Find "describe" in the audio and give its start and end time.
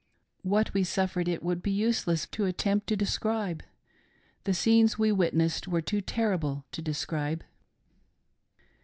2.95-3.61, 6.81-7.43